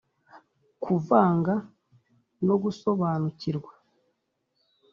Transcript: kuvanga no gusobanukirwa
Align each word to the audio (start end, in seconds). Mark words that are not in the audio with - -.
kuvanga 0.83 1.53
no 2.45 2.55
gusobanukirwa 2.63 3.71